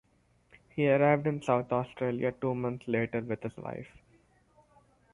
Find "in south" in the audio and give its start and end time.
1.27-1.71